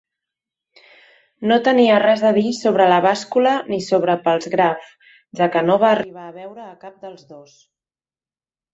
No 1.51 1.57
tenia 1.67 1.99
res 2.05 2.23
a 2.31 2.31
dir 2.37 2.55
sobre 2.61 2.89
la 2.93 2.99
bàscula 3.07 3.53
ni 3.69 3.81
sobre 3.91 4.17
Palsgraf, 4.25 4.91
ja 5.43 5.53
que 5.59 5.67
no 5.71 5.81
va 5.87 5.95
arribar 5.95 6.29
a 6.29 6.37
veure 6.43 6.69
a 6.69 6.77
cap 6.89 7.01
dels 7.09 7.33
dos. 7.35 7.59